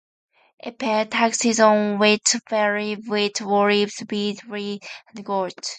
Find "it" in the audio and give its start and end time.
0.63-0.79